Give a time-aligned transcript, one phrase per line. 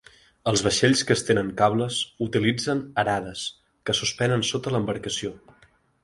[0.51, 1.97] Els vaixells que estenen cables
[2.27, 3.43] utilitzen "arades"
[3.89, 5.35] que suspenen sota l'embarcació.